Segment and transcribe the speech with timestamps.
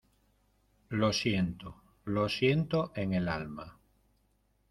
[0.89, 3.77] lo siento, lo siento en el alma.